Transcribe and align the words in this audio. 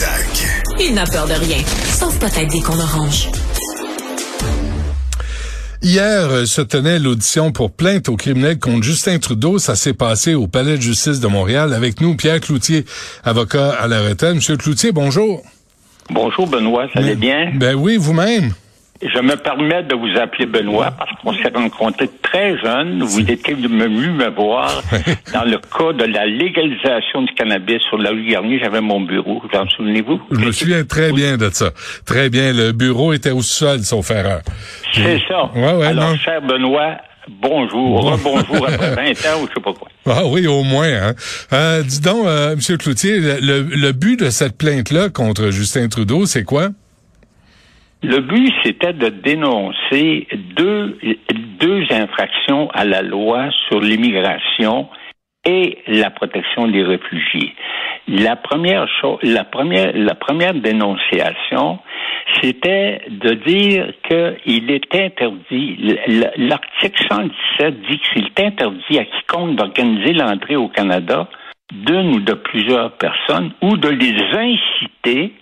Trisac. 0.00 0.64
Il 0.80 0.94
n'a 0.94 1.04
peur 1.04 1.26
de 1.26 1.34
rien, 1.34 1.58
sauf 1.92 2.18
peut-être 2.18 2.50
des 2.50 2.60
qu'on 2.60 2.78
orange. 2.78 3.28
Hier 5.82 6.30
euh, 6.30 6.46
se 6.46 6.62
tenait 6.62 6.98
l'audition 6.98 7.52
pour 7.52 7.70
plainte 7.70 8.08
au 8.08 8.16
criminel 8.16 8.58
contre 8.58 8.82
Justin 8.82 9.18
Trudeau. 9.18 9.58
Ça 9.58 9.76
s'est 9.76 9.92
passé 9.92 10.34
au 10.34 10.46
Palais 10.46 10.76
de 10.76 10.82
justice 10.82 11.20
de 11.20 11.26
Montréal. 11.26 11.74
Avec 11.74 12.00
nous, 12.00 12.16
Pierre 12.16 12.40
Cloutier, 12.40 12.86
avocat 13.24 13.72
à 13.72 13.88
la 13.88 14.00
retraite. 14.00 14.36
Monsieur 14.36 14.56
Cloutier, 14.56 14.92
bonjour. 14.92 15.42
Bonjour 16.08 16.46
Benoît, 16.46 16.86
ça 16.94 17.02
va 17.02 17.14
bien? 17.14 17.52
Ben 17.54 17.74
oui, 17.74 17.98
vous-même. 17.98 18.54
Je 19.02 19.18
me 19.18 19.34
permets 19.34 19.82
de 19.84 19.94
vous 19.94 20.18
appeler 20.20 20.44
Benoît 20.44 20.90
parce 20.90 21.10
qu'on 21.22 21.32
s'est 21.32 21.50
rencontrés 21.54 22.10
très 22.22 22.58
jeunes. 22.58 23.02
Vous 23.02 23.20
étiez 23.20 23.54
venu 23.54 24.10
me 24.10 24.28
voir 24.28 24.82
dans 25.32 25.44
le 25.44 25.56
cas 25.56 25.92
de 25.94 26.04
la 26.04 26.26
légalisation 26.26 27.22
du 27.22 27.32
cannabis 27.32 27.80
sur 27.88 27.96
la 27.96 28.10
rue 28.10 28.26
Garnier. 28.26 28.60
J'avais 28.62 28.82
mon 28.82 29.00
bureau. 29.00 29.42
Vous 29.42 29.58
en 29.58 29.66
souvenez-vous? 29.70 30.20
Je 30.30 30.38
me 30.40 30.52
souviens 30.52 30.84
très 30.84 31.12
bien 31.12 31.38
de 31.38 31.48
ça. 31.50 31.70
Très 32.04 32.28
bien. 32.28 32.52
Le 32.52 32.72
bureau 32.72 33.14
était 33.14 33.30
au 33.30 33.40
sol, 33.40 33.80
sauf 33.80 34.10
erreur. 34.10 34.42
C'est 34.92 35.18
ça. 35.26 35.50
Ouais, 35.54 35.72
ouais, 35.72 35.86
Alors, 35.86 36.10
non. 36.10 36.16
cher 36.16 36.42
Benoît, 36.42 36.96
bonjour. 37.40 38.18
Bonjour 38.22 38.68
après 38.68 38.94
20 39.14 39.32
ans 39.32 39.42
ou 39.42 39.48
je 39.48 39.54
sais 39.54 39.60
pas 39.64 39.72
quoi. 39.72 39.88
Ah 40.06 40.26
oui, 40.26 40.46
au 40.46 40.62
moins. 40.62 40.88
Hein. 40.92 41.14
Euh, 41.54 41.82
dis 41.82 42.00
donc, 42.02 42.26
euh, 42.26 42.54
Monsieur 42.54 42.76
Cloutier, 42.76 43.18
le, 43.18 43.62
le 43.62 43.92
but 43.92 44.20
de 44.20 44.28
cette 44.28 44.58
plainte-là 44.58 45.08
contre 45.08 45.50
Justin 45.50 45.88
Trudeau, 45.88 46.26
c'est 46.26 46.44
quoi? 46.44 46.68
Le 48.02 48.20
but, 48.20 48.52
c'était 48.64 48.94
de 48.94 49.08
dénoncer 49.08 50.26
deux, 50.56 50.98
deux 51.58 51.84
infractions 51.90 52.70
à 52.72 52.84
la 52.84 53.02
loi 53.02 53.50
sur 53.68 53.80
l'immigration 53.80 54.88
et 55.44 55.78
la 55.86 56.10
protection 56.10 56.68
des 56.68 56.82
réfugiés. 56.82 57.54
La 58.08 58.36
première 58.36 58.86
chose, 59.00 59.18
la 59.22 59.44
première, 59.44 59.92
la 59.94 60.14
première 60.14 60.54
dénonciation, 60.54 61.78
c'était 62.40 63.02
de 63.08 63.34
dire 63.34 63.92
qu'il 64.08 64.70
est 64.70 64.94
interdit, 64.94 65.96
l'article 66.36 67.02
117 67.10 67.80
dit 67.82 67.98
qu'il 67.98 68.24
est 68.24 68.40
interdit 68.40 68.98
à 68.98 69.04
quiconque 69.04 69.56
d'organiser 69.56 70.14
l'entrée 70.14 70.56
au 70.56 70.68
Canada 70.68 71.28
d'une 71.72 72.16
ou 72.16 72.20
de 72.20 72.34
plusieurs 72.34 72.92
personnes 72.92 73.52
ou 73.62 73.76
de 73.76 73.88
les 73.88 74.14
inciter 74.34 75.34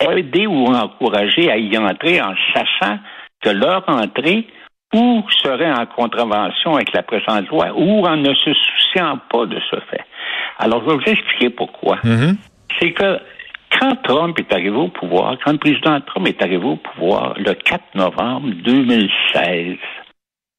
aider 0.00 0.46
ou 0.46 0.66
encourager 0.66 1.50
à 1.50 1.56
y 1.56 1.76
entrer 1.76 2.20
en 2.20 2.34
sachant 2.54 2.98
que 3.40 3.50
leur 3.50 3.84
entrée 3.88 4.46
ou 4.94 5.22
serait 5.42 5.70
en 5.70 5.86
contravention 5.86 6.74
avec 6.76 6.92
la 6.92 7.02
présente 7.02 7.48
loi 7.48 7.72
ou 7.76 8.06
en 8.06 8.16
ne 8.16 8.32
se 8.34 8.52
souciant 8.54 9.18
pas 9.30 9.46
de 9.46 9.60
ce 9.70 9.76
fait. 9.90 10.04
Alors, 10.58 10.82
je 10.82 10.90
vais 10.90 10.96
vous 10.96 11.10
expliquer 11.10 11.50
pourquoi. 11.50 11.98
C'est 12.80 12.92
que 12.92 13.18
quand 13.78 13.96
Trump 14.02 14.38
est 14.38 14.52
arrivé 14.52 14.76
au 14.76 14.88
pouvoir, 14.88 15.36
quand 15.44 15.52
le 15.52 15.58
président 15.58 16.00
Trump 16.00 16.26
est 16.26 16.42
arrivé 16.42 16.64
au 16.64 16.76
pouvoir 16.76 17.34
le 17.36 17.52
4 17.52 17.94
novembre 17.94 18.48
2016, 18.64 19.76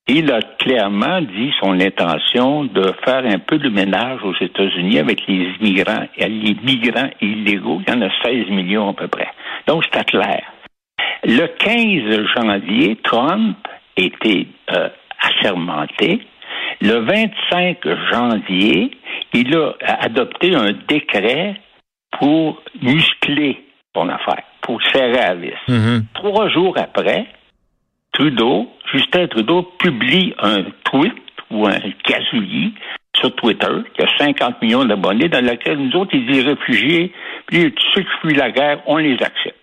il 0.10 0.32
a 0.32 0.40
clairement 0.58 1.22
dit 1.22 1.52
son 1.62 1.80
intention 1.80 2.64
de 2.64 2.94
faire 3.06 3.24
un 3.26 3.38
peu 3.38 3.60
de 3.60 3.70
ménage 3.70 4.22
aux 4.24 4.34
États-Unis 4.42 4.98
avec 4.98 5.28
les 5.28 5.52
immigrants 5.60 6.06
les 6.18 6.56
migrants 6.64 7.10
illégaux. 7.22 7.82
Il 7.86 7.94
y 7.94 7.96
en 7.96 8.02
a 8.02 8.10
16 8.24 8.50
millions 8.50 8.90
à 8.90 8.94
peu 8.94 9.08
près. 9.08 9.28
Donc, 9.68 9.84
c'était 9.86 10.06
clair. 10.06 10.42
Le 11.24 11.46
15 11.48 12.28
janvier, 12.36 12.98
Trump 13.04 13.58
était 13.98 14.48
euh, 14.72 14.90
assermenté. 15.22 16.22
Le 16.82 17.00
25 17.00 17.78
janvier, 18.12 18.92
il 19.34 19.56
a 19.56 19.76
adopté 20.02 20.56
un 20.56 20.72
décret 20.88 21.56
pour 22.20 22.64
muscler 22.82 23.64
son 23.96 24.10
affaire, 24.10 24.44
pour 24.62 24.82
serrer 24.92 25.20
à 25.20 25.36
vis. 25.36 25.54
Trois 26.14 26.50
jours 26.50 26.76
après, 26.78 27.28
Trudeau, 28.14 28.68
Justin 28.92 29.28
Trudeau 29.28 29.64
publie 29.80 30.34
un 30.40 30.64
tweet 30.86 31.14
ou 31.52 31.68
un 31.68 31.80
gazouillis 32.08 32.74
sur 33.16 33.36
Twitter, 33.36 33.68
qui 33.96 34.04
a 34.04 34.18
50 34.18 34.62
millions 34.62 34.86
d'abonnés, 34.86 35.30
dans 35.30 35.44
lequel 35.44 35.78
nous 35.78 36.00
autres, 36.00 36.12
il 36.14 36.26
dit 36.32 36.42
réfugiés, 36.42 37.12
puis 37.48 37.74
ceux 37.94 38.02
qui 38.02 38.10
fuient 38.22 38.36
la 38.36 38.52
guerre, 38.52 38.82
on 38.86 38.98
les 38.98 39.14
accepte. 39.14 39.58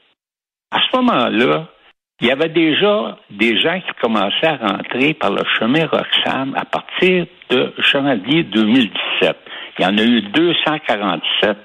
À 0.71 0.81
ce 0.81 0.97
moment-là, 0.97 1.69
il 2.21 2.29
y 2.29 2.31
avait 2.31 2.49
déjà 2.49 3.19
des 3.31 3.61
gens 3.61 3.79
qui 3.79 3.93
commençaient 4.01 4.47
à 4.47 4.57
rentrer 4.57 5.15
par 5.15 5.31
le 5.31 5.43
chemin 5.59 5.87
Roxham 5.87 6.55
à 6.57 6.65
partir 6.65 7.27
de 7.51 7.75
janvier 7.79 8.43
2017. 8.43 9.37
Il 9.79 9.83
y 9.83 9.87
en 9.87 9.99
a 9.99 10.03
eu 10.03 10.23
247, 10.23 11.59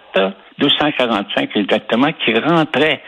245 0.60 1.56
exactement, 1.56 2.12
qui 2.26 2.34
rentraient. 2.34 3.02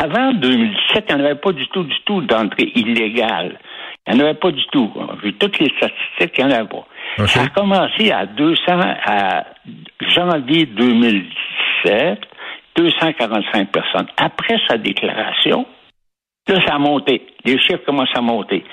Avant 0.00 0.32
2017, 0.32 1.06
il 1.08 1.16
n'y 1.16 1.22
en 1.22 1.24
avait 1.24 1.34
pas 1.34 1.52
du 1.52 1.66
tout, 1.68 1.82
du 1.82 1.96
tout 2.04 2.20
d'entrée 2.22 2.70
illégale. 2.74 3.58
Il 4.06 4.14
n'y 4.14 4.22
en 4.22 4.24
avait 4.24 4.38
pas 4.38 4.52
du 4.52 4.64
tout. 4.66 4.90
On 4.94 5.08
a 5.08 5.16
vu 5.16 5.32
toutes 5.34 5.58
les 5.58 5.70
statistiques, 5.76 6.38
il 6.38 6.46
n'y 6.46 6.52
en 6.52 6.56
avait 6.56 6.68
pas. 6.68 7.26
Ça 7.26 7.42
a 7.42 7.48
commencé 7.48 8.12
à 8.12 8.26
200, 8.26 8.62
à 8.68 9.44
janvier 10.14 10.66
2017, 10.66 12.20
245 12.76 13.72
personnes. 13.72 14.06
Après 14.16 14.56
sa 14.68 14.78
déclaration, 14.78 15.66
Là, 16.48 16.58
ça 16.66 16.76
a 16.76 16.78
monté. 16.78 17.26
Les 17.44 17.58
chiffres 17.58 17.84
commencent 17.84 18.16
à 18.16 18.22
monter. 18.22 18.64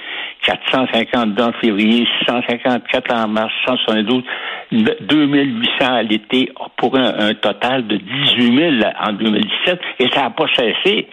452 0.43 1.43
en 1.43 1.51
février, 1.53 2.07
654 2.19 3.13
en 3.13 3.27
mars, 3.27 3.51
172, 3.67 4.23
2800 4.71 5.69
à 5.81 6.03
l'été, 6.03 6.51
pour 6.77 6.95
un, 6.97 7.29
un 7.29 7.33
total 7.33 7.85
de 7.87 7.97
18 7.97 8.79
000 8.79 8.91
en 9.01 9.13
2017. 9.13 9.79
Et 9.99 10.09
ça 10.09 10.21
n'a 10.21 10.29
pas 10.29 10.45
cessé. 10.55 11.07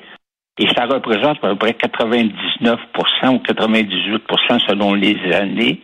Et 0.59 0.69
ça 0.77 0.85
représente 0.85 1.43
à 1.43 1.49
peu 1.49 1.57
près 1.57 1.73
99% 1.73 2.31
ou 3.29 3.39
98% 3.39 4.67
selon 4.69 4.93
les 4.93 5.17
années 5.33 5.81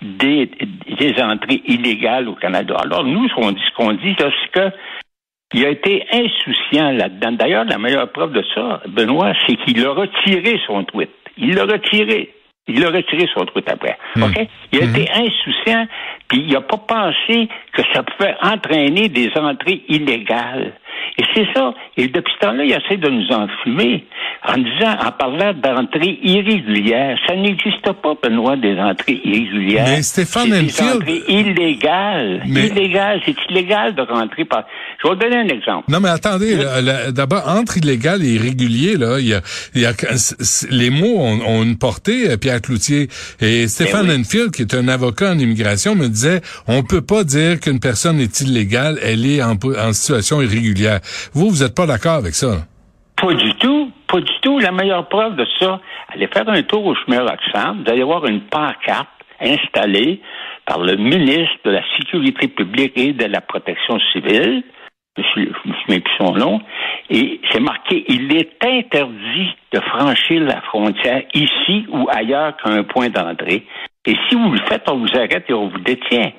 des, 0.00 0.46
des 0.46 1.22
entrées 1.22 1.62
illégales 1.66 2.28
au 2.28 2.34
Canada. 2.34 2.76
Alors, 2.84 3.04
nous, 3.04 3.28
ce 3.28 3.34
qu'on 3.34 3.50
dit, 3.50 3.62
ce 3.68 3.74
qu'on 3.74 3.92
dit, 3.94 4.14
c'est 4.18 4.50
que 4.52 4.70
il 5.54 5.66
a 5.66 5.68
été 5.68 6.06
insouciant 6.12 6.92
là-dedans. 6.92 7.32
D'ailleurs, 7.32 7.64
la 7.64 7.78
meilleure 7.78 8.10
preuve 8.10 8.32
de 8.32 8.42
ça, 8.54 8.80
Benoît, 8.88 9.32
c'est 9.46 9.56
qu'il 9.56 9.84
a 9.84 9.90
retiré 9.90 10.58
son 10.66 10.84
tweet. 10.84 11.10
Il 11.36 11.54
l'a 11.54 11.64
retiré. 11.64 12.34
Il 12.68 12.84
a 12.84 12.90
retiré 12.90 13.28
son 13.34 13.44
tweet 13.46 13.68
après. 13.68 13.98
OK? 14.16 14.48
Il 14.72 14.80
a 14.80 14.84
été 14.84 15.10
insouciant, 15.12 15.86
puis 16.28 16.40
il 16.46 16.52
n'a 16.52 16.60
pas 16.60 16.78
pensé 16.78 17.48
que 17.72 17.82
ça 17.92 18.02
pouvait 18.02 18.36
entraîner 18.40 19.08
des 19.08 19.30
entrées 19.36 19.82
illégales. 19.88 20.72
Et 21.18 21.24
c'est 21.34 21.46
ça. 21.54 21.74
Et 21.96 22.08
depuis 22.08 22.32
ce 22.40 22.46
temps-là, 22.46 22.64
il 22.64 22.72
essaie 22.72 22.96
de 22.96 23.08
nous 23.08 23.26
enfumer 23.30 24.04
en 24.46 24.56
disant, 24.56 24.96
en 25.06 25.12
parlant 25.12 25.52
d'entrées 25.52 26.18
irrégulières. 26.22 27.18
Ça 27.26 27.36
n'existe 27.36 27.92
pas, 28.02 28.14
Benoît, 28.22 28.56
des 28.56 28.78
entrées 28.78 29.20
irrégulières. 29.24 29.84
Mais 29.88 30.02
Stéphane 30.02 30.44
C'est 30.50 30.50
des 30.62 30.66
Enfield- 30.82 30.96
entrées 30.96 31.22
illégales. 31.28 32.42
Mais- 32.46 32.66
Illégales. 32.68 33.20
C'est 33.26 33.36
illégal 33.50 33.94
de 33.94 34.02
rentrer 34.02 34.44
par... 34.44 34.64
Je 35.02 35.08
vais 35.08 35.14
vous 35.14 35.20
donner 35.20 35.36
un 35.36 35.48
exemple. 35.48 35.84
Non, 35.90 36.00
mais 36.00 36.08
attendez, 36.08 36.56
d'abord, 37.10 37.42
entre 37.48 37.76
illégal 37.78 38.22
et 38.24 38.34
irrégulier, 38.34 38.96
là, 38.96 39.18
il 39.18 39.26
y 39.28 39.34
a, 39.34 39.40
il 39.74 39.82
y 39.82 39.86
a 39.86 39.92
les 40.70 40.90
mots 40.90 41.18
ont, 41.18 41.40
ont 41.46 41.62
une 41.62 41.76
portée, 41.76 42.30
euh, 42.30 42.36
Pierre 42.36 42.60
Cloutier. 42.60 43.08
Et 43.40 43.68
Stéphane 43.68 44.08
oui. 44.08 44.20
Enfield, 44.20 44.50
qui 44.52 44.62
est 44.62 44.74
un 44.74 44.88
avocat 44.88 45.32
en 45.32 45.38
immigration, 45.38 45.94
me 45.94 46.08
disait, 46.08 46.40
on 46.68 46.82
peut 46.82 47.00
pas 47.02 47.24
dire 47.24 47.60
qu'une 47.60 47.80
personne 47.80 48.20
est 48.20 48.40
illégale, 48.40 48.98
elle 49.02 49.26
est 49.26 49.42
en 49.42 49.92
situation 49.92 50.40
irrégulière. 50.42 50.81
Vous, 51.32 51.50
vous 51.50 51.62
êtes 51.62 51.74
pas 51.74 51.86
d'accord 51.86 52.14
avec 52.14 52.34
ça? 52.34 52.66
Pas 53.16 53.34
du 53.34 53.54
tout. 53.54 53.90
Pas 54.08 54.20
du 54.20 54.32
tout. 54.42 54.58
La 54.58 54.72
meilleure 54.72 55.08
preuve 55.08 55.36
de 55.36 55.46
ça, 55.58 55.80
allez 56.12 56.26
faire 56.26 56.48
un 56.48 56.62
tour 56.62 56.84
au 56.84 56.94
chemin 56.94 57.20
Roxham. 57.20 57.82
Vous 57.82 57.90
allez 57.90 58.02
voir 58.02 58.26
une 58.26 58.42
pancarte 58.42 59.08
installée 59.40 60.20
par 60.66 60.80
le 60.80 60.96
ministre 60.96 61.56
de 61.64 61.70
la 61.70 61.82
Sécurité 61.96 62.48
publique 62.48 62.92
et 62.96 63.12
de 63.12 63.24
la 63.24 63.40
Protection 63.40 63.98
civile. 64.12 64.62
Je 65.16 65.22
me 65.40 65.74
souviens 65.82 66.00
plus 66.00 66.14
son 66.18 66.32
nom. 66.34 66.60
Et 67.10 67.40
c'est 67.50 67.60
marqué, 67.60 68.04
il 68.08 68.34
est 68.36 68.52
interdit 68.62 69.54
de 69.72 69.80
franchir 69.80 70.42
la 70.42 70.60
frontière 70.62 71.22
ici 71.34 71.86
ou 71.88 72.06
ailleurs 72.10 72.56
qu'à 72.56 72.70
un 72.70 72.84
point 72.84 73.08
d'entrée. 73.08 73.66
Et 74.06 74.16
si 74.28 74.34
vous 74.34 74.50
le 74.50 74.60
faites, 74.68 74.88
on 74.88 74.98
vous 74.98 75.14
arrête 75.14 75.44
et 75.48 75.54
on 75.54 75.68
vous 75.68 75.80
détient. 75.80 76.32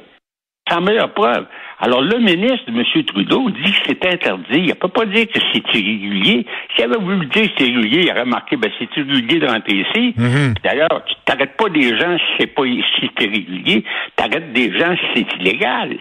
Sans 0.69 0.79
meilleure 0.81 1.13
preuve. 1.13 1.45
Alors, 1.79 2.01
le 2.01 2.19
ministre, 2.19 2.69
M. 2.69 3.03
Trudeau, 3.05 3.49
dit 3.49 3.71
que 3.71 3.77
c'est 3.85 4.05
interdit. 4.05 4.59
Il 4.59 4.67
ne 4.67 4.73
peut 4.73 4.87
pas 4.87 5.05
dire 5.05 5.27
que 5.27 5.39
c'est 5.51 5.63
irrégulier. 5.73 6.45
S'il 6.73 6.85
avait 6.85 6.97
voulu 7.03 7.25
dire 7.25 7.43
que 7.43 7.49
c'est 7.57 7.67
irrégulier, 7.67 8.03
il 8.03 8.11
aurait 8.11 8.25
marqué, 8.25 8.55
ben, 8.55 8.71
c'est 8.79 8.95
irrégulier 8.95 9.39
de 9.39 9.47
rentrer 9.47 9.75
ici. 9.75 10.15
D'ailleurs, 10.63 11.03
tu 11.05 11.15
t'arrêtes 11.25 11.57
pas 11.57 11.67
des 11.67 11.97
gens 11.97 12.17
si 12.17 12.23
c'est 12.39 12.47
pas, 12.47 12.63
si 12.63 13.11
c'est 13.17 13.25
irrégulier. 13.25 13.83
T'arrêtes 14.15 14.53
des 14.53 14.71
gens 14.79 14.95
si 14.95 15.25
c'est 15.27 15.41
illégal. 15.41 15.97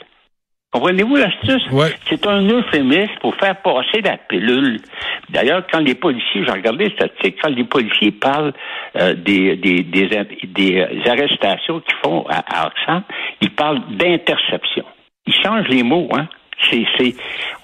Comprenez-vous 0.72 1.16
l'astuce? 1.16 1.70
Ouais. 1.70 1.90
C'est 2.08 2.26
un 2.26 2.48
euphémisme 2.48 3.12
pour 3.20 3.34
faire 3.36 3.56
passer 3.60 4.00
la 4.02 4.16
pilule. 4.16 4.80
D'ailleurs, 5.28 5.64
quand 5.70 5.80
les 5.80 5.94
policiers, 5.94 6.44
j'ai 6.46 6.50
regardé 6.50 6.86
les 6.86 6.94
statistiques, 6.94 7.36
quand 7.42 7.50
les 7.50 7.64
policiers 7.64 8.10
parlent 8.10 8.54
euh, 8.96 9.12
des, 9.12 9.56
des, 9.56 9.82
des, 9.82 10.08
des 10.46 10.86
arrestations 11.06 11.80
qu'ils 11.80 11.98
font 12.02 12.24
à, 12.26 12.38
à 12.38 12.66
Oxfam, 12.69 13.02
ils 13.42 13.50
parlent 13.50 13.82
d'interception. 13.90 14.84
Ils 15.26 15.34
changent 15.34 15.69
les 15.69 15.82
mots, 15.82 16.08
hein? 16.14 16.26
C'est, 16.70 16.84
c'est, 16.96 17.14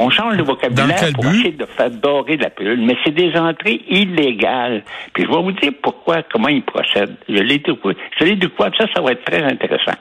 on 0.01 0.11
change 0.11 0.35
le 0.37 0.43
vocabulaire 0.43 1.13
pour 1.15 1.25
essayer 1.27 1.53
de 1.53 1.67
faire 1.67 1.91
dorer 1.91 2.37
la 2.37 2.51
pilule, 2.51 2.85
mais 2.85 2.97
c'est 3.05 3.15
des 3.15 3.33
entrées 3.39 3.81
illégales. 3.89 4.83
Puis 5.15 5.23
je 5.23 5.29
vais 5.29 5.41
vous 5.41 5.53
dire 5.53 5.71
pourquoi, 5.81 6.25
comment 6.25 6.49
ils 6.49 6.65
procèdent. 6.65 7.17
Je 7.29 7.35
l'ai 7.35 7.59
découvert. 7.59 7.97
Je 8.19 8.25
l'ai 8.25 8.35
découvert, 8.35 8.73
ça, 8.77 8.87
ça 8.93 9.01
va 9.01 9.13
être 9.13 9.25
très 9.25 9.43
intéressant. 9.43 9.97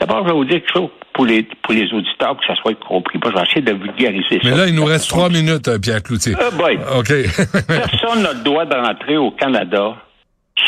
D'abord, 0.00 0.24
je 0.24 0.32
vais 0.32 0.34
vous 0.34 0.44
dire 0.44 0.60
quelque 0.60 0.72
chose 0.76 0.90
pour 1.14 1.24
les, 1.24 1.44
pour 1.62 1.72
les 1.72 1.90
auditeurs, 1.92 2.36
que 2.36 2.44
ça 2.46 2.54
soit 2.56 2.74
compris. 2.80 3.18
Puis 3.18 3.30
je 3.30 3.36
vais 3.36 3.42
essayer 3.44 3.62
de 3.62 3.72
vulgariser 3.72 4.40
Mais 4.44 4.50
ça. 4.50 4.56
là, 4.56 4.66
il 4.66 4.74
nous 4.74 4.84
reste 4.84 5.08
trois 5.08 5.30
minutes, 5.30 5.68
euh, 5.68 5.78
Pierre 5.78 6.02
Cloutier. 6.02 6.34
Ah, 6.38 6.50
boy. 6.54 6.76
OK. 6.98 7.08
Personne 7.66 8.22
n'a 8.22 8.32
le 8.34 8.42
droit 8.44 8.66
d'entrer 8.66 9.16
au 9.16 9.30
Canada 9.30 9.96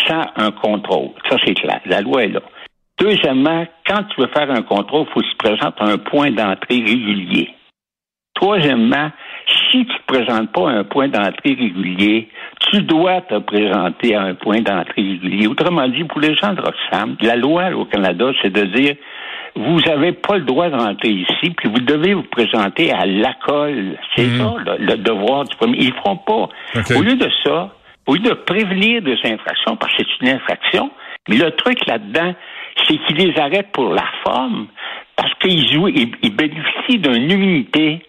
sans 0.09 0.25
un 0.37 0.51
contrôle. 0.53 1.11
Ça, 1.29 1.37
c'est 1.45 1.55
clair. 1.55 1.81
La 1.87 2.01
loi 2.01 2.25
est 2.25 2.29
là. 2.29 2.41
Deuxièmement, 2.99 3.67
quand 3.87 4.05
tu 4.05 4.21
veux 4.23 4.29
faire 4.29 4.51
un 4.51 4.63
contrôle, 4.63 5.07
il 5.09 5.13
faut 5.13 5.21
que 5.21 5.27
tu 5.27 5.37
te 5.37 5.45
présentes 5.45 5.75
à 5.79 5.85
un 5.85 5.99
point 5.99 6.31
d'entrée 6.31 6.83
régulier. 6.83 7.51
Troisièmement, 8.35 9.11
si 9.71 9.85
tu 9.85 9.93
ne 9.93 9.99
te 9.99 10.07
présentes 10.07 10.53
pas 10.53 10.71
à 10.71 10.73
un 10.75 10.85
point 10.85 11.09
d'entrée 11.09 11.55
régulier, 11.59 12.29
tu 12.71 12.83
dois 12.83 13.21
te 13.23 13.39
présenter 13.39 14.15
à 14.15 14.23
un 14.23 14.35
point 14.35 14.61
d'entrée 14.61 15.03
régulier. 15.03 15.47
Autrement 15.47 15.89
dit, 15.89 16.05
pour 16.05 16.21
les 16.21 16.35
gens 16.35 16.53
de 16.53 16.61
Roxham, 16.61 17.17
la 17.21 17.37
loi 17.37 17.71
au 17.75 17.85
Canada, 17.85 18.31
c'est 18.43 18.53
de 18.53 18.63
dire 18.63 18.97
vous 19.57 19.81
n'avez 19.81 20.13
pas 20.13 20.37
le 20.39 20.45
droit 20.45 20.69
de 20.69 20.77
rentrer 20.77 21.09
ici, 21.11 21.51
puis 21.57 21.69
vous 21.69 21.81
devez 21.81 22.15
vous 22.15 22.23
présenter 22.25 22.93
à 22.93 23.07
l'acol. 23.07 23.97
C'est 24.15 24.27
Mhm. 24.27 24.39
ça, 24.39 24.55
le, 24.79 24.85
le 24.85 24.97
devoir 24.99 25.45
du 25.45 25.57
premier. 25.57 25.79
Ils 25.79 25.89
ne 25.89 25.95
feront 25.95 26.17
pas. 26.17 26.49
Au 26.97 27.03
lieu 27.03 27.15
de 27.17 27.29
ça, 27.45 27.73
au 28.07 28.15
lieu 28.15 28.21
de 28.21 28.35
prévenir 28.35 29.03
des 29.03 29.17
infractions, 29.25 29.77
parce 29.77 29.93
que 29.97 30.03
c'est 30.05 30.27
une 30.27 30.35
infraction, 30.37 30.91
mais 31.29 31.37
le 31.37 31.51
truc 31.53 31.79
là-dedans, 31.87 32.35
c'est 32.87 32.97
qu'ils 32.99 33.17
les 33.17 33.39
arrêtent 33.39 33.73
pour 33.73 33.93
la 33.93 34.05
forme, 34.25 34.67
parce 35.17 35.33
qu'ils 35.41 35.67
jouent, 35.73 35.89
ils, 35.89 36.13
ils 36.23 36.35
bénéficient 36.37 36.99
d'une 36.99 37.31
immunité. 37.31 38.01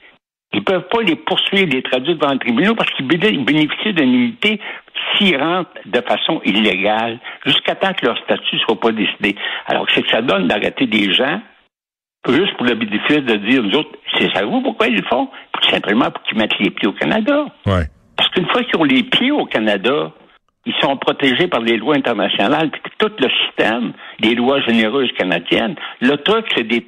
Ils 0.53 0.63
peuvent 0.63 0.87
pas 0.89 1.01
les 1.01 1.15
poursuivre, 1.15 1.73
les 1.73 1.81
traduire 1.83 2.15
devant 2.17 2.31
le 2.33 2.39
tribunal 2.39 2.75
parce 2.75 2.89
qu'ils 2.91 3.07
béné- 3.07 3.33
ils 3.33 3.43
bénéficient 3.45 3.93
d'une 3.93 4.09
immunité 4.09 4.59
s'ils 5.17 5.37
rentrent 5.37 5.69
de 5.85 6.01
façon 6.01 6.41
illégale 6.45 7.19
jusqu'à 7.45 7.75
temps 7.75 7.93
que 7.93 8.05
leur 8.05 8.17
statut 8.19 8.57
soit 8.59 8.79
pas 8.79 8.91
décidé. 8.91 9.35
Alors, 9.65 9.85
c'est 9.93 10.01
que 10.03 10.09
ça 10.09 10.21
donne 10.21 10.47
d'arrêter 10.47 10.87
des 10.87 11.11
gens 11.13 11.41
juste 12.29 12.55
pour 12.57 12.65
le 12.65 12.75
bénéfice 12.75 13.23
de 13.23 13.35
dire, 13.35 13.63
nous 13.63 13.75
autres, 13.75 13.91
c'est 14.17 14.33
ça 14.33 14.45
vous 14.45 14.61
pourquoi 14.61 14.87
ils 14.87 14.95
le 14.95 15.03
font? 15.03 15.29
Tout 15.53 15.69
simplement 15.69 16.09
pour 16.11 16.23
qu'ils 16.23 16.37
mettent 16.37 16.57
les 16.59 16.71
pieds 16.71 16.87
au 16.87 16.93
Canada. 16.93 17.45
ouais. 17.65 17.83
Parce 18.15 18.29
qu'une 18.31 18.47
fois 18.47 18.63
qu'ils 18.63 18.79
ont 18.79 18.83
les 18.83 19.03
pieds 19.03 19.31
au 19.31 19.45
Canada, 19.45 20.11
ils 20.67 20.75
sont 20.81 20.97
protégés 20.97 21.47
par 21.47 21.61
les 21.61 21.77
lois 21.77 21.95
internationales, 21.95 22.69
puis 22.69 22.81
tout 22.97 23.11
le 23.19 23.29
système 23.45 23.93
des 24.19 24.35
lois 24.35 24.59
généreuses 24.61 25.11
canadiennes. 25.17 25.75
Le 26.01 26.17
truc, 26.17 26.45
c'est 26.55 26.67
des. 26.67 26.85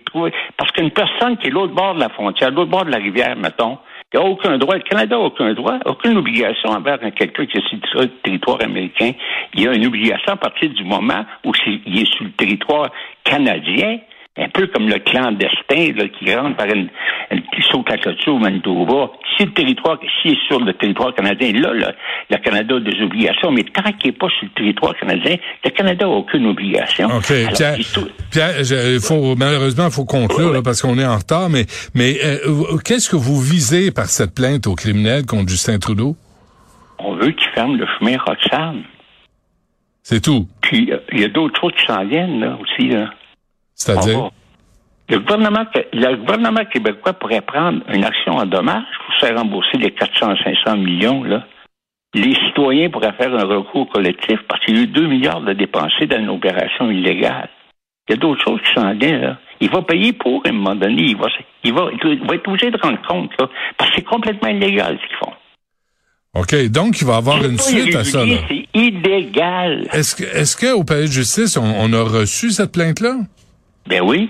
Parce 0.58 0.72
qu'une 0.74 0.92
personne 0.92 1.38
qui 1.38 1.48
est 1.48 1.52
l'autre 1.52 1.74
bord 1.74 1.96
de 1.96 2.02
la 2.02 2.10
frontière, 2.10 2.52
l'autre 2.52 2.70
bord 2.70 2.84
de 2.84 2.92
la 2.92 2.98
rivière, 2.98 3.38
mettons, 3.38 3.78
il 4.14 4.20
n'a 4.20 4.26
aucun 4.26 4.58
droit. 4.58 4.76
Le 4.76 4.82
Canada 4.82 5.16
n'a 5.16 5.22
aucun 5.22 5.54
droit, 5.54 5.80
aucune 5.86 6.18
obligation 6.18 6.72
envers 6.72 7.00
quelqu'un 7.16 7.46
qui 7.46 7.58
est 7.58 7.88
sur 7.90 8.02
le 8.02 8.10
territoire 8.22 8.62
américain. 8.62 9.12
Il 9.54 9.62
y 9.62 9.68
a 9.68 9.74
une 9.74 9.86
obligation 9.86 10.34
à 10.34 10.38
partir 10.38 10.70
du 10.72 10.84
moment 10.84 11.26
où 11.46 11.54
il 11.66 12.02
est 12.02 12.14
sur 12.14 12.26
le 12.26 12.32
territoire 12.32 12.90
canadien 13.24 14.00
un 14.38 14.48
peu 14.50 14.68
comme 14.68 14.88
le 14.88 15.00
clandestin 15.00 15.92
là, 15.98 16.08
qui 16.08 16.34
rentre 16.34 16.56
par 16.56 16.68
une, 16.68 16.88
une 17.32 17.42
qui 17.42 17.62
saute 17.70 17.86
clôture 18.02 18.36
au 18.36 18.40
Manitoba. 18.40 19.12
Si 19.38 19.46
le 19.46 19.52
territoire, 19.52 20.00
s'il 20.22 20.32
est 20.32 20.48
sur 20.48 20.60
le 20.60 20.72
territoire 20.74 21.14
canadien, 21.14 21.52
là, 21.54 21.74
le, 21.74 21.86
le 22.30 22.38
Canada 22.38 22.76
a 22.76 22.80
des 22.80 23.02
obligations, 23.02 23.52
mais 23.52 23.64
tant 23.64 23.92
qu'il 23.94 24.12
n'est 24.12 24.18
pas 24.18 24.28
sur 24.30 24.44
le 24.46 24.50
territoire 24.56 24.96
canadien, 24.98 25.36
le 25.66 25.70
Canada 25.72 26.06
n'a 26.06 26.12
aucune 26.12 26.46
obligation. 26.46 27.08
OK. 27.08 27.32
Alors, 27.32 27.52
Pierre, 27.54 27.76
tout- 27.94 28.08
Pierre 28.32 28.64
je- 28.64 29.00
faut, 29.00 29.36
malheureusement, 29.36 29.86
il 29.88 29.92
faut 29.92 30.06
conclure 30.06 30.54
là, 30.54 30.62
parce 30.62 30.82
qu'on 30.82 30.98
est 30.98 31.06
en 31.06 31.18
retard, 31.18 31.50
mais, 31.50 31.66
mais 31.94 32.18
euh, 32.24 32.78
qu'est-ce 32.86 33.10
que 33.10 33.18
vous 33.18 33.42
visez 33.42 33.92
par 33.92 34.06
cette 34.06 34.34
plainte 34.36 34.68
au 34.68 34.76
criminel 34.76 35.26
contre 35.26 35.50
Justin 35.50 35.80
Trudeau? 35.80 36.16
on 37.02 37.16
veut 37.16 37.32
qu'il 37.32 37.50
ferme 37.56 37.78
le 37.78 37.88
chemin 37.98 38.18
Roxane. 38.26 38.84
C'est 40.04 40.22
tout. 40.22 40.48
Puis, 40.62 40.92
euh, 40.92 40.98
il 41.14 41.22
y 41.22 41.24
a 41.24 41.30
d'autres 41.30 41.60
choses 41.60 41.72
qui 41.80 41.86
s'en 41.86 42.06
viennent, 42.06 42.40
là, 42.42 42.58
aussi, 42.62 42.90
là. 42.90 43.10
C'est-à-dire? 43.80 44.30
Le 45.10 45.20
gouvernement, 45.20 45.66
le 45.94 46.16
gouvernement 46.18 46.66
québécois 46.66 47.14
pourrait 47.14 47.42
prendre 47.42 47.82
une 47.92 48.04
action 48.04 48.34
en 48.34 48.46
dommage 48.46 48.84
pour 49.04 49.16
se 49.16 49.26
faire 49.26 49.38
rembourser 49.38 49.78
les 49.78 49.90
400-500 49.90 50.78
millions. 50.78 51.24
Là. 51.24 51.46
Les 52.14 52.36
citoyens 52.36 52.90
pourraient 52.90 53.14
faire 53.14 53.34
un 53.34 53.46
recours 53.46 53.90
collectif 53.90 54.40
parce 54.48 54.64
qu'il 54.64 54.78
y 54.78 54.80
a 54.80 54.84
eu 54.84 54.88
2 54.88 55.08
milliards 55.08 55.42
de 55.42 55.54
dépensés 55.54 56.06
dans 56.06 56.20
une 56.20 56.30
opération 56.30 56.92
illégale. 56.92 57.50
Il 58.08 58.14
y 58.14 58.14
a 58.14 58.18
d'autres 58.18 58.44
choses 58.44 58.60
qui 58.62 58.74
s'en 58.80 58.94
viennent. 58.94 59.22
Là. 59.22 59.38
Il 59.62 59.70
va 59.70 59.82
payer 59.82 60.14
pour, 60.14 60.46
à 60.46 60.50
un 60.50 60.52
moment 60.52 60.76
donné. 60.76 61.02
Il 61.02 61.18
va, 61.18 61.28
il 61.64 61.74
va, 61.74 61.90
il 61.92 62.28
va 62.28 62.36
être 62.36 62.48
obligé 62.48 62.70
de 62.70 62.78
rendre 62.78 63.02
compte, 63.08 63.32
là, 63.40 63.50
parce 63.78 63.90
que 63.92 63.96
c'est 63.98 64.06
complètement 64.06 64.50
illégal 64.50 65.00
ce 65.02 65.08
qu'ils 65.08 65.18
font. 65.18 65.34
OK. 66.36 66.72
Donc, 66.72 67.02
il 67.02 67.08
va 67.08 67.16
y 67.16 67.18
avoir 67.18 67.44
une 67.44 67.58
suite 67.58 67.96
à 67.96 68.04
ça. 68.04 68.24
C'est 68.48 68.66
illégal. 68.74 69.88
Est-ce 69.92 70.16
que, 70.16 70.24
est-ce 70.24 70.56
qu'au 70.56 70.84
palais 70.84 71.08
de 71.08 71.12
justice, 71.12 71.58
on, 71.58 71.64
on 71.64 71.94
a 71.94 72.04
reçu 72.04 72.52
cette 72.52 72.72
plainte-là? 72.72 73.16
Ben 73.90 74.02
oui. 74.02 74.30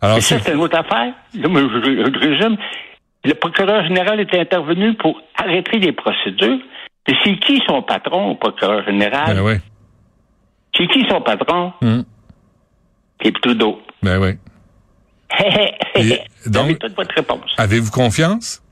Alors, 0.00 0.18
Et 0.18 0.20
ça, 0.20 0.38
c'est, 0.40 0.52
une 0.52 0.60
autre 0.60 0.76
affaire. 0.76 1.14
Là, 1.34 1.48
je, 1.48 1.82
je- 1.84 2.12
je 2.12 2.18
résume. 2.18 2.56
Le 3.24 3.32
procureur 3.34 3.84
général 3.86 4.20
est 4.20 4.34
intervenu 4.34 4.94
pour 4.96 5.18
arrêter 5.36 5.78
les 5.78 5.92
procédures. 5.92 6.58
Mais 7.08 7.14
c'est 7.24 7.38
qui 7.38 7.62
son 7.66 7.80
patron 7.82 8.30
au 8.32 8.34
procureur 8.34 8.84
général? 8.84 9.36
ben 9.36 9.42
oui. 9.42 9.54
C'est 10.76 10.86
qui 10.88 11.06
son 11.08 11.20
patron? 11.22 11.72
Hum. 11.82 12.04
C'est 13.22 13.32
Trudeau. 13.40 13.80
Ben 14.02 14.18
oui. 14.20 14.32
Et 15.94 16.20
donc- 16.50 16.78
toute 16.78 16.94
votre 16.96 17.14
réponse. 17.14 17.54
Avez-vous 17.56 17.90
confiance? 17.90 18.62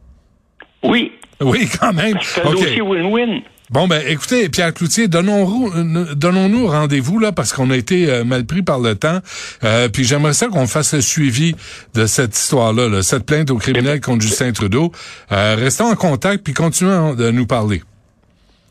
Oui. 0.83 1.13
Oui, 1.41 1.69
quand 1.81 1.93
même. 1.93 2.19
C'est 2.21 2.45
un 2.47 2.51
dossier 2.51 2.83
win-win. 2.83 3.43
Bon, 3.73 3.89
ben, 3.89 4.03
écoutez, 4.07 4.51
Pierre 4.51 4.75
Cloutier, 4.75 5.09
donnons-nous 5.09 5.73
euh, 5.75 6.15
donnons-nous 6.15 6.67
rendez-vous, 6.67 7.19
là, 7.19 7.33
parce 7.33 7.55
qu'on 7.55 7.71
a 7.71 7.77
été 7.77 8.11
euh, 8.11 8.23
mal 8.23 8.45
pris 8.45 8.61
par 8.61 8.81
le 8.81 8.97
temps. 8.97 9.21
Euh, 9.65 9.89
puis 9.89 10.05
j'aimerais 10.05 10.35
ça 10.35 10.49
qu'on 10.49 10.67
fasse 10.67 10.93
le 10.93 11.01
suivi 11.01 11.55
de 11.95 12.05
cette 12.05 12.37
histoire-là, 12.37 12.91
là, 12.91 13.03
cette 13.03 13.25
plainte 13.25 13.51
au 13.51 13.57
criminel 13.57 14.03
contre 14.03 14.21
Justin 14.21 14.53
Trudeau. 14.53 14.93
Euh, 15.33 15.57
restons 15.59 15.87
en 15.87 15.95
contact, 15.95 16.45
puis 16.45 16.53
continuons 16.53 17.15
de 17.15 17.31
nous 17.31 17.47
parler. 17.47 17.83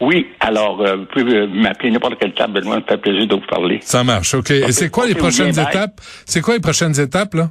Oui. 0.02 0.28
Alors, 0.40 0.80
euh, 0.82 0.98
vous 0.98 1.06
pouvez 1.06 1.48
m'appeler 1.48 1.90
n'importe 1.90 2.20
quelle 2.20 2.36
table, 2.36 2.54
Benoît, 2.54 2.76
ça 2.76 2.82
me 2.82 2.86
fait 2.86 2.98
plaisir 2.98 3.28
de 3.28 3.36
vous 3.36 3.48
parler. 3.50 3.80
Ça 3.82 4.04
marche, 4.04 4.36
OK. 4.36 4.52
Et 4.52 4.72
c'est 4.72 4.90
quoi 4.90 5.08
les 5.08 5.16
prochaines 5.16 5.50
étapes? 5.50 6.00
C'est 6.26 6.42
quoi 6.42 6.54
les 6.54 6.60
prochaines 6.60 7.00
étapes, 7.00 7.34
là? 7.34 7.50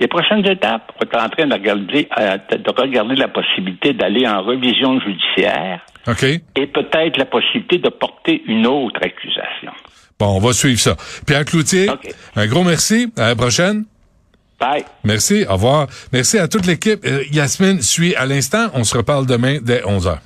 Les 0.00 0.06
prochaines 0.06 0.46
étapes, 0.46 0.92
on 1.00 1.04
est 1.04 1.20
en 1.20 1.28
train 1.28 1.46
de 1.46 1.54
regarder, 1.54 2.08
euh, 2.18 2.36
de 2.50 2.70
regarder 2.70 3.16
la 3.16 3.28
possibilité 3.28 3.92
d'aller 3.92 4.26
en 4.26 4.42
révision 4.42 5.00
judiciaire 5.00 5.80
OK. 6.06 6.22
et 6.22 6.66
peut-être 6.66 7.16
la 7.16 7.24
possibilité 7.24 7.78
de 7.78 7.88
porter 7.88 8.42
une 8.46 8.66
autre 8.66 9.00
accusation. 9.02 9.72
Bon, 10.18 10.36
on 10.36 10.40
va 10.40 10.52
suivre 10.52 10.78
ça. 10.78 10.96
Pierre 11.26 11.44
Cloutier, 11.44 11.88
OK. 11.90 12.12
un 12.36 12.46
gros 12.46 12.64
merci. 12.64 13.12
À 13.16 13.28
la 13.28 13.36
prochaine. 13.36 13.84
Bye. 14.60 14.84
Merci. 15.04 15.44
Au 15.48 15.52
revoir. 15.52 15.86
Merci 16.12 16.38
à 16.38 16.48
toute 16.48 16.66
l'équipe. 16.66 17.04
Euh, 17.04 17.22
Yasmine 17.30 17.80
suit 17.80 18.14
à 18.16 18.26
l'instant. 18.26 18.68
On 18.74 18.84
se 18.84 18.96
reparle 18.96 19.26
demain 19.26 19.58
dès 19.62 19.84
11 19.84 20.08
heures. 20.08 20.20